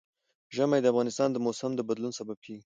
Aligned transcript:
ژمی 0.55 0.79
د 0.81 0.85
افغانستان 0.93 1.29
د 1.31 1.37
موسم 1.45 1.71
د 1.75 1.81
بدلون 1.89 2.11
سبب 2.19 2.37
کېږي. 2.45 2.63